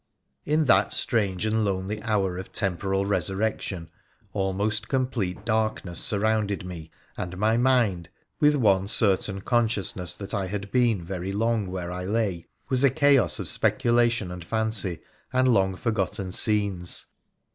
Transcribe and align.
In 0.45 0.65
that 0.65 0.93
strange 0.93 1.45
and 1.45 1.63
lonely 1.63 2.01
hour 2.01 2.35
of 2.39 2.51
temporal 2.51 3.05
resurrection 3.05 3.91
almost 4.33 4.87
complete 4.87 5.45
darkness 5.45 5.99
surrounded 5.99 6.65
me, 6.65 6.89
and 7.17 7.37
my 7.37 7.55
mind 7.55 8.09
(with 8.39 8.55
one 8.55 8.87
certain 8.87 9.41
consciousness 9.41 10.17
that 10.17 10.33
I 10.33 10.47
had 10.47 10.71
been 10.71 11.05
very 11.05 11.31
long 11.31 11.67
where 11.67 11.91
I 11.91 12.05
lay) 12.05 12.47
was 12.67 12.83
a 12.83 12.89
chaos 12.89 13.37
of 13.37 13.47
speculation 13.47 14.31
and 14.31 14.43
fancy 14.43 15.01
and 15.31 15.47
long 15.53 15.75
forgotten 15.75 16.31
scenes. 16.31 17.05